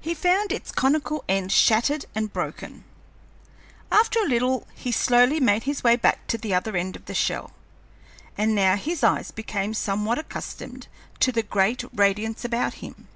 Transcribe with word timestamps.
He 0.00 0.14
found 0.14 0.52
its 0.52 0.70
conical 0.70 1.24
end 1.28 1.50
shattered 1.50 2.06
and 2.14 2.32
broken. 2.32 2.84
After 3.90 4.20
a 4.20 4.24
little 4.28 4.68
he 4.72 4.92
slowly 4.92 5.40
made 5.40 5.64
his 5.64 5.82
way 5.82 5.96
back 5.96 6.28
to 6.28 6.38
the 6.38 6.54
other 6.54 6.76
end 6.76 6.94
of 6.94 7.06
the 7.06 7.12
shell, 7.14 7.50
and 8.38 8.54
now 8.54 8.76
his 8.76 9.02
eyes 9.02 9.32
became 9.32 9.74
somewhat 9.74 10.20
accustomed 10.20 10.86
to 11.18 11.32
the 11.32 11.42
great 11.42 11.82
radiance 11.92 12.44
about 12.44 12.74
him. 12.74 13.08